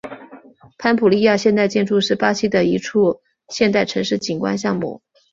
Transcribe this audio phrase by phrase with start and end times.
[0.79, 4.99] 潘普利亚现代建筑是巴西的一处现代城市景观项目。